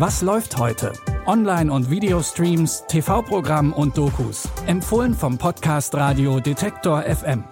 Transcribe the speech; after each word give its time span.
Was 0.00 0.22
läuft 0.22 0.56
heute? 0.56 0.94
Online- 1.26 1.70
und 1.70 1.90
Videostreams, 1.90 2.84
TV-Programm 2.88 3.74
und 3.74 3.98
Dokus. 3.98 4.48
Empfohlen 4.66 5.12
vom 5.12 5.36
Podcast 5.36 5.94
Radio 5.94 6.40
Detektor 6.40 7.02
FM. 7.02 7.44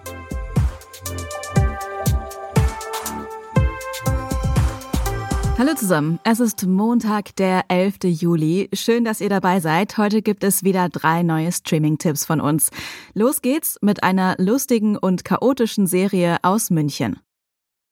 Hallo 5.59 5.75
zusammen, 5.75 6.19
es 6.23 6.39
ist 6.39 6.65
Montag, 6.65 7.35
der 7.35 7.65
11. 7.67 7.97
Juli. 8.05 8.67
Schön, 8.73 9.05
dass 9.05 9.21
ihr 9.21 9.29
dabei 9.29 9.59
seid. 9.59 9.99
Heute 9.99 10.23
gibt 10.23 10.43
es 10.43 10.63
wieder 10.63 10.89
drei 10.89 11.21
neue 11.21 11.51
Streaming-Tipps 11.51 12.25
von 12.25 12.41
uns. 12.41 12.71
Los 13.13 13.43
geht's 13.43 13.77
mit 13.83 14.01
einer 14.01 14.33
lustigen 14.39 14.97
und 14.97 15.23
chaotischen 15.23 15.85
Serie 15.85 16.37
aus 16.41 16.71
München. 16.71 17.19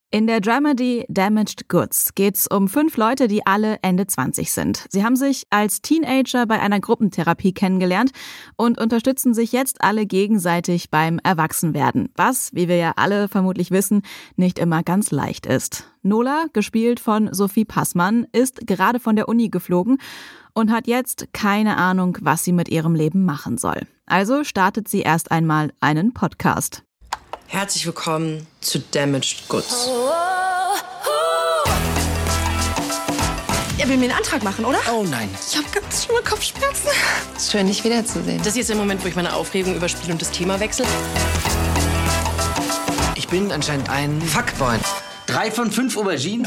In 0.09 0.25
der 0.25 0.39
Dramedy 0.39 1.05
Damaged 1.09 1.67
Goods 1.67 2.15
geht's 2.15 2.47
um 2.47 2.69
fünf 2.69 2.95
Leute, 2.95 3.27
die 3.27 3.45
alle 3.45 3.79
Ende 3.81 4.07
20 4.07 4.53
sind. 4.53 4.85
Sie 4.89 5.03
haben 5.03 5.17
sich 5.17 5.43
als 5.49 5.81
Teenager 5.81 6.45
bei 6.45 6.61
einer 6.61 6.79
Gruppentherapie 6.79 7.51
kennengelernt 7.51 8.11
und 8.55 8.79
unterstützen 8.79 9.33
sich 9.33 9.51
jetzt 9.51 9.81
alle 9.81 10.05
gegenseitig 10.05 10.89
beim 10.91 11.19
Erwachsenwerden, 11.21 12.07
was, 12.15 12.53
wie 12.53 12.69
wir 12.69 12.77
ja 12.77 12.93
alle 12.95 13.27
vermutlich 13.27 13.69
wissen, 13.71 14.01
nicht 14.37 14.59
immer 14.59 14.81
ganz 14.81 15.11
leicht 15.11 15.45
ist. 15.45 15.91
Nola, 16.03 16.45
gespielt 16.53 17.01
von 17.01 17.33
Sophie 17.33 17.65
Passmann, 17.65 18.27
ist 18.31 18.65
gerade 18.65 19.01
von 19.01 19.17
der 19.17 19.27
Uni 19.27 19.49
geflogen 19.49 19.97
und 20.53 20.71
hat 20.71 20.87
jetzt 20.87 21.27
keine 21.33 21.75
Ahnung, 21.75 22.17
was 22.21 22.45
sie 22.45 22.53
mit 22.53 22.69
ihrem 22.69 22.95
Leben 22.95 23.25
machen 23.25 23.57
soll. 23.57 23.81
Also 24.05 24.45
startet 24.45 24.87
sie 24.87 25.01
erst 25.01 25.31
einmal 25.31 25.73
einen 25.81 26.13
Podcast. 26.13 26.86
Herzlich 27.49 27.85
willkommen 27.85 28.45
zu 28.59 28.79
Damaged 28.91 29.47
Goods. 29.47 29.89
Er 33.77 33.87
will 33.87 33.95
mir 33.95 34.05
einen 34.05 34.17
Antrag 34.17 34.43
machen, 34.43 34.65
oder? 34.65 34.79
Oh 34.91 35.03
nein. 35.03 35.29
Ich 35.49 35.55
habe 35.55 35.65
ganz 35.73 36.03
schlimme 36.03 36.21
Kopfschmerzen. 36.23 36.89
Ist 37.37 37.51
schön, 37.51 37.67
dich 37.67 37.83
wiederzusehen. 37.85 38.39
Das 38.39 38.47
ist 38.47 38.57
jetzt 38.57 38.69
der 38.69 38.75
Moment, 38.75 39.01
wo 39.01 39.07
ich 39.07 39.15
meine 39.15 39.33
Aufregung 39.33 39.75
überspiele 39.75 40.11
und 40.11 40.21
das 40.21 40.31
Thema 40.31 40.59
wechsle. 40.59 40.85
Ich 43.15 43.29
bin 43.29 43.49
anscheinend 43.53 43.89
ein 43.89 44.21
Fuckboy. 44.21 44.77
Drei 45.25 45.49
von 45.49 45.71
fünf 45.71 45.95
Auberginen? 45.97 46.45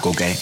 Go 0.00 0.12
gay. 0.12 0.38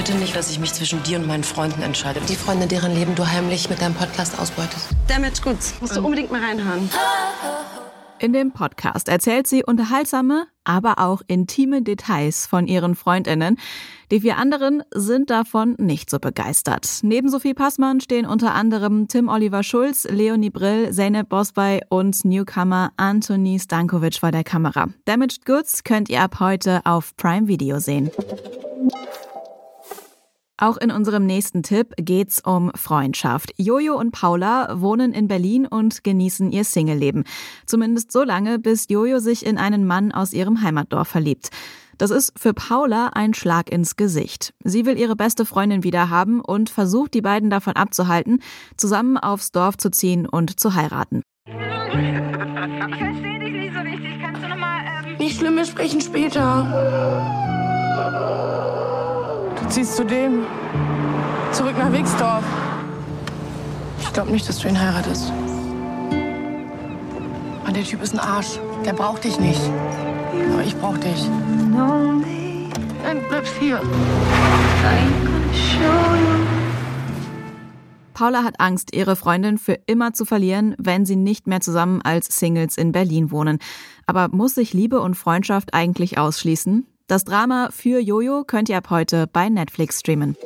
Bitte 0.00 0.14
nicht, 0.14 0.34
dass 0.34 0.50
ich 0.50 0.58
mich 0.58 0.72
zwischen 0.72 1.02
dir 1.02 1.18
und 1.18 1.26
meinen 1.26 1.44
Freunden 1.44 1.82
entscheide. 1.82 2.22
Die 2.26 2.34
Freunde, 2.34 2.66
deren 2.66 2.94
Leben 2.94 3.14
du 3.16 3.26
heimlich 3.26 3.68
mit 3.68 3.82
deinem 3.82 3.92
Podcast 3.92 4.38
ausbeutest. 4.40 4.88
Damage 5.06 5.42
Goods. 5.44 5.74
Musst 5.78 5.94
du 5.94 6.00
unbedingt 6.00 6.32
mal 6.32 6.42
reinhören. 6.42 6.88
In 8.18 8.32
dem 8.32 8.50
Podcast 8.52 9.10
erzählt 9.10 9.46
sie 9.46 9.62
unterhaltsame, 9.62 10.46
aber 10.64 11.00
auch 11.00 11.20
intime 11.26 11.82
Details 11.82 12.46
von 12.46 12.66
ihren 12.66 12.94
Freundinnen. 12.94 13.58
Die 14.10 14.20
vier 14.20 14.38
anderen 14.38 14.82
sind 14.90 15.28
davon 15.28 15.74
nicht 15.76 16.08
so 16.08 16.18
begeistert. 16.18 17.00
Neben 17.02 17.28
Sophie 17.28 17.52
Passmann 17.52 18.00
stehen 18.00 18.24
unter 18.24 18.54
anderem 18.54 19.06
Tim 19.06 19.28
Oliver 19.28 19.62
Schulz, 19.62 20.08
Leonie 20.10 20.48
Brill, 20.48 20.92
Zeynep 20.94 21.28
Bosbay 21.28 21.82
und 21.90 22.24
Newcomer 22.24 22.92
Anthony 22.96 23.58
Stankovic 23.58 24.20
vor 24.20 24.30
der 24.30 24.44
Kamera. 24.44 24.88
Damaged 25.04 25.44
Goods 25.44 25.84
könnt 25.84 26.08
ihr 26.08 26.22
ab 26.22 26.40
heute 26.40 26.80
auf 26.86 27.14
Prime 27.16 27.48
Video 27.48 27.80
sehen. 27.80 28.10
Auch 30.60 30.76
in 30.76 30.90
unserem 30.90 31.24
nächsten 31.24 31.62
Tipp 31.62 31.94
geht's 31.96 32.42
um 32.44 32.70
Freundschaft. 32.74 33.54
Jojo 33.56 33.98
und 33.98 34.10
Paula 34.10 34.78
wohnen 34.78 35.14
in 35.14 35.26
Berlin 35.26 35.66
und 35.66 36.04
genießen 36.04 36.52
ihr 36.52 36.64
Singleleben. 36.64 37.24
Zumindest 37.64 38.12
so 38.12 38.22
lange, 38.22 38.58
bis 38.58 38.86
Jojo 38.90 39.20
sich 39.20 39.46
in 39.46 39.56
einen 39.56 39.86
Mann 39.86 40.12
aus 40.12 40.34
ihrem 40.34 40.60
Heimatdorf 40.60 41.08
verliebt. 41.08 41.48
Das 41.96 42.10
ist 42.10 42.38
für 42.38 42.52
Paula 42.52 43.08
ein 43.14 43.32
Schlag 43.32 43.72
ins 43.72 43.96
Gesicht. 43.96 44.52
Sie 44.62 44.84
will 44.84 44.98
ihre 44.98 45.16
beste 45.16 45.46
Freundin 45.46 45.82
wieder 45.82 46.10
haben 46.10 46.42
und 46.42 46.68
versucht, 46.68 47.14
die 47.14 47.22
beiden 47.22 47.48
davon 47.48 47.72
abzuhalten, 47.74 48.42
zusammen 48.76 49.16
aufs 49.16 49.52
Dorf 49.52 49.78
zu 49.78 49.90
ziehen 49.90 50.26
und 50.26 50.60
zu 50.60 50.74
heiraten. 50.74 51.22
Ich 51.46 51.52
verstehe 52.98 53.38
dich 53.38 53.52
nicht 53.52 53.74
so 53.74 53.80
richtig. 53.80 54.20
Kannst 54.22 54.42
du 54.42 54.48
nochmal. 54.48 54.80
Ähm 55.08 55.16
Nicht 55.16 55.38
schlimm, 55.38 55.56
wir 55.56 55.64
sprechen 55.64 56.02
später. 56.02 56.66
Du 59.62 59.68
ziehst 59.68 59.96
zu 59.96 60.04
dem. 60.04 60.44
Zurück 61.52 61.76
nach 61.78 61.92
Wixdorf. 61.92 62.44
Ich 64.00 64.12
glaube 64.12 64.30
nicht, 64.30 64.48
dass 64.48 64.58
du 64.58 64.68
ihn 64.68 64.80
heiratest. 64.80 65.32
Mann, 67.64 67.74
der 67.74 67.84
Typ 67.84 68.02
ist 68.02 68.14
ein 68.14 68.20
Arsch. 68.20 68.58
Der 68.84 68.92
braucht 68.92 69.24
dich 69.24 69.38
nicht. 69.38 69.60
Aber 70.52 70.64
ich 70.64 70.76
brauch 70.76 70.96
dich. 70.98 71.28
Nein, 73.02 73.20
bleibst 73.28 73.54
hier. 73.60 73.80
Paula 78.14 78.44
hat 78.44 78.60
Angst, 78.60 78.94
ihre 78.94 79.16
Freundin 79.16 79.56
für 79.56 79.78
immer 79.86 80.12
zu 80.12 80.24
verlieren, 80.24 80.74
wenn 80.78 81.06
sie 81.06 81.16
nicht 81.16 81.46
mehr 81.46 81.60
zusammen 81.60 82.02
als 82.02 82.26
Singles 82.38 82.76
in 82.76 82.92
Berlin 82.92 83.30
wohnen. 83.30 83.58
Aber 84.06 84.28
muss 84.28 84.56
sich 84.56 84.74
Liebe 84.74 85.00
und 85.00 85.14
Freundschaft 85.14 85.72
eigentlich 85.72 86.18
ausschließen? 86.18 86.86
Das 87.10 87.24
Drama 87.24 87.70
für 87.72 87.98
Jojo 87.98 88.44
könnt 88.44 88.68
ihr 88.68 88.76
ab 88.76 88.88
heute 88.88 89.26
bei 89.26 89.48
Netflix 89.48 89.98
streamen. 89.98 90.36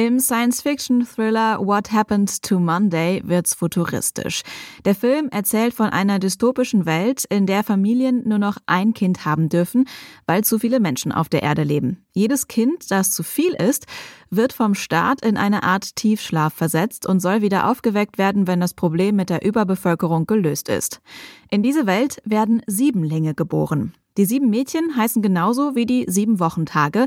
Im 0.00 0.18
Science-Fiction-Thriller 0.18 1.58
What 1.60 1.92
Happened 1.92 2.42
to 2.44 2.58
Monday 2.58 3.20
wird's 3.22 3.52
futuristisch. 3.52 4.40
Der 4.86 4.94
Film 4.94 5.28
erzählt 5.30 5.74
von 5.74 5.90
einer 5.90 6.18
dystopischen 6.18 6.86
Welt, 6.86 7.26
in 7.28 7.44
der 7.44 7.62
Familien 7.62 8.26
nur 8.26 8.38
noch 8.38 8.56
ein 8.64 8.94
Kind 8.94 9.26
haben 9.26 9.50
dürfen, 9.50 9.86
weil 10.24 10.42
zu 10.42 10.58
viele 10.58 10.80
Menschen 10.80 11.12
auf 11.12 11.28
der 11.28 11.42
Erde 11.42 11.64
leben. 11.64 12.06
Jedes 12.14 12.48
Kind, 12.48 12.90
das 12.90 13.10
zu 13.10 13.22
viel 13.22 13.52
ist, 13.52 13.84
wird 14.30 14.54
vom 14.54 14.74
Staat 14.74 15.22
in 15.22 15.36
eine 15.36 15.64
Art 15.64 15.96
Tiefschlaf 15.96 16.54
versetzt 16.54 17.04
und 17.04 17.20
soll 17.20 17.42
wieder 17.42 17.68
aufgeweckt 17.68 18.16
werden, 18.16 18.46
wenn 18.46 18.60
das 18.60 18.72
Problem 18.72 19.16
mit 19.16 19.28
der 19.28 19.44
Überbevölkerung 19.44 20.24
gelöst 20.24 20.70
ist. 20.70 21.02
In 21.50 21.62
diese 21.62 21.84
Welt 21.84 22.22
werden 22.24 22.62
Siebenlinge 22.66 23.34
geboren. 23.34 23.92
Die 24.20 24.26
sieben 24.26 24.50
Mädchen 24.50 24.96
heißen 24.96 25.22
genauso 25.22 25.74
wie 25.74 25.86
die 25.86 26.04
sieben 26.06 26.40
Wochentage. 26.40 27.06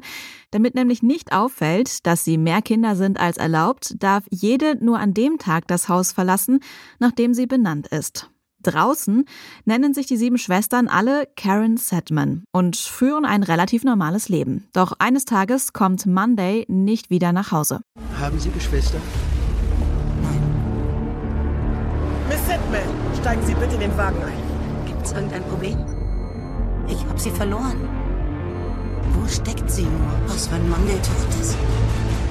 Damit 0.49 0.73
nämlich 0.73 1.03
nicht 1.03 1.31
auffällt, 1.31 2.07
dass 2.07 2.25
sie 2.25 2.39
mehr 2.39 2.63
Kinder 2.63 2.95
sind 2.95 3.19
als 3.19 3.37
erlaubt, 3.37 3.93
darf 3.99 4.23
jede 4.31 4.83
nur 4.83 4.97
an 4.97 5.13
dem 5.13 5.37
Tag 5.37 5.67
das 5.67 5.89
Haus 5.89 6.11
verlassen, 6.11 6.59
nachdem 6.97 7.35
sie 7.35 7.45
benannt 7.45 7.85
ist. 7.85 8.31
Draußen 8.63 9.25
nennen 9.63 9.93
sich 9.93 10.07
die 10.07 10.17
sieben 10.17 10.39
Schwestern 10.39 10.87
alle 10.87 11.27
Karen 11.35 11.77
Sedman 11.77 12.45
und 12.51 12.77
führen 12.77 13.25
ein 13.25 13.43
relativ 13.43 13.83
normales 13.83 14.27
Leben. 14.27 14.67
Doch 14.73 14.93
eines 14.97 15.25
Tages 15.25 15.71
kommt 15.71 16.07
Monday 16.07 16.65
nicht 16.67 17.11
wieder 17.11 17.31
nach 17.31 17.51
Hause. 17.51 17.81
Haben 18.19 18.39
Sie 18.39 18.49
Geschwister? 18.49 18.97
Miss 22.27 22.43
Sedman, 22.47 22.81
steigen 23.21 23.45
Sie 23.45 23.53
bitte 23.53 23.75
in 23.75 23.81
den 23.81 23.97
Wagen 23.99 24.17
ein. 24.23 24.87
Gibt's 24.87 25.11
irgendein 25.11 25.43
Problem? 25.43 25.92
Ich 26.87 27.05
hab 27.05 27.19
sie 27.19 27.31
verloren. 27.31 27.87
Wo 29.13 29.27
steckt 29.27 29.69
sie 29.69 29.83
nur? 29.83 30.11
Was, 30.27 30.51
wenn 30.51 30.69
Monday 30.69 30.95
tot 30.95 31.41
ist? 31.41 31.55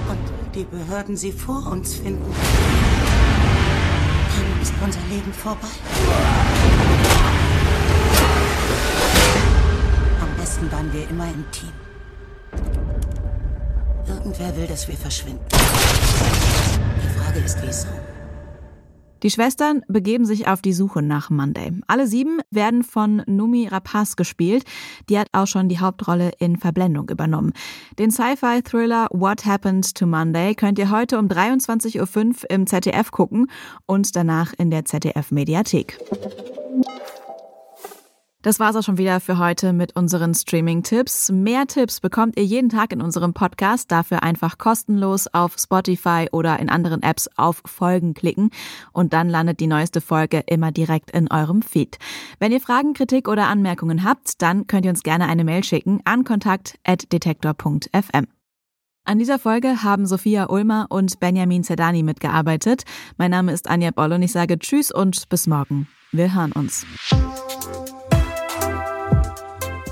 Und 0.09 0.55
die 0.55 0.65
Behörden 0.65 1.17
sie 1.17 1.33
vor 1.33 1.67
uns 1.71 1.95
finden? 1.95 2.35
Dann 4.37 4.63
ist 4.63 4.75
unser 4.85 5.01
Leben 5.11 5.33
vorbei. 5.33 5.69
Am 10.21 10.37
besten 10.37 10.71
waren 10.71 10.93
wir 10.93 11.09
immer 11.09 11.27
im 11.27 11.45
Team. 11.51 11.73
Irgendwer 14.07 14.57
will, 14.57 14.67
dass 14.67 14.89
wir 14.89 14.97
verschwinden. 14.97 15.45
Die 19.23 19.31
Schwestern 19.31 19.83
begeben 19.89 20.25
sich 20.25 20.49
auf 20.49 20.63
die 20.63 20.73
Suche 20.73 21.01
nach 21.01 21.31
Monday. 21.31 21.73
Alle 21.87 22.07
sieben 22.07 22.41
werden 22.51 22.83
von 22.83 23.23
Numi 23.27 23.69
Rapaz 23.69 24.17
gespielt. 24.17 24.65
Die 25.09 25.19
hat 25.19 25.29
auch 25.33 25.47
schon 25.47 25.69
die 25.69 25.79
Hauptrolle 25.79 26.33
in 26.39 26.57
Verblendung 26.57 27.09
übernommen. 27.09 27.53
Den 27.99 28.11
Sci-Fi-Thriller 28.11 29.09
What 29.13 29.47
Happened 29.47 29.95
to 29.95 30.07
Monday 30.07 30.55
könnt 30.55 30.79
ihr 30.79 30.91
heute 30.91 31.19
um 31.19 31.29
23.05 31.29 31.99
Uhr 32.45 32.51
im 32.51 32.67
ZDF 32.67 33.11
gucken 33.13 33.47
und 33.87 34.17
danach 34.17 34.53
in 34.59 34.71
der 34.71 34.85
ZDF-Mediathek. 34.85 35.99
Das 38.43 38.59
war's 38.59 38.75
auch 38.75 38.83
schon 38.83 38.99
wieder 38.99 39.21
für 39.21 39.39
heute 39.39 39.73
mit 39.73 39.95
unseren 39.95 40.35
Streaming-Tipps. 40.35 41.31
Mehr 41.31 41.69
Tipps 41.69 42.01
bekommt 42.01 42.37
ihr 42.37 42.45
jeden 42.45 42.69
Tag 42.69 42.93
in 42.93 43.01
unserem 43.01 43.35
Podcast. 43.35 43.93
Dafür 43.93 44.25
einfach 44.25 44.59
kostenlos 44.59 45.29
auf 45.33 45.55
Spotify 45.59 46.27
oder 46.33 46.59
in 46.59 46.69
anderen 46.69 47.05
Apps 47.05 47.31
auf 47.37 47.63
Folgen 47.65 48.15
klicken 48.15 48.51
und 48.93 49.13
dann 49.13 49.29
landet 49.29 49.61
die 49.61 49.69
neueste 49.69 50.01
Folge 50.01 50.43
immer 50.47 50.73
direkt 50.73 51.13
in 51.13 51.31
eurem 51.31 51.63
Feed. 51.63 51.99
Wenn 52.41 52.51
ihr 52.51 52.61
Fragen, 52.61 52.95
Kritik 52.95 53.29
oder 53.29 53.47
Anmerkungen 53.47 54.03
habt, 54.03 54.43
dann 54.43 54.67
könnt 54.67 54.87
ihr 54.87 54.91
uns 54.91 55.05
gerne 55.05 55.29
eine 55.29 55.45
Mail 55.45 55.63
schicken 55.63 56.01
an 56.05 56.25
kontakt@detektor.fm. 56.25 58.27
An 59.05 59.19
dieser 59.19 59.39
Folge 59.39 59.85
haben 59.85 60.05
Sophia 60.05 60.51
Ulmer 60.51 60.87
und 60.89 61.21
Benjamin 61.21 61.63
Zerdani 61.63 62.03
mitgearbeitet. 62.03 62.83
Mein 63.19 63.31
Name 63.31 63.53
ist 63.53 63.71
Anja 63.71 63.93
Boll 63.93 64.13
und 64.13 64.23
ich 64.23 64.33
sage 64.33 64.59
Tschüss 64.59 64.91
und 64.91 65.29
bis 65.29 65.47
morgen. 65.47 65.87
Wir 66.11 66.35
hören 66.35 66.51
uns. 66.53 66.85